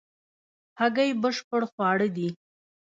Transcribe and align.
هګۍ 0.79 1.11
بشپړ 1.21 1.61
خواړه 1.71 2.07
دي 2.15 2.29